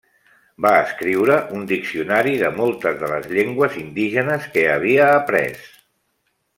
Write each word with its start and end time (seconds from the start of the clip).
Va 0.65 0.69
escriure 0.85 1.35
un 1.57 1.67
diccionari 1.73 2.33
de 2.41 2.51
moltes 2.57 2.97
de 3.03 3.11
les 3.13 3.29
llengües 3.37 3.79
indígenes 3.85 4.51
que 4.57 4.67
havia 4.77 5.15
après. 5.21 5.51